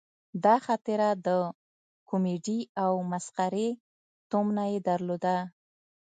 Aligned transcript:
دا 0.43 0.55
خاطره 0.65 1.09
د 1.25 1.27
کومیډي 2.09 2.59
او 2.83 2.93
مسخرې 3.11 3.69
تومنه 4.29 4.63
یې 4.71 4.79
درلوده. 4.89 5.37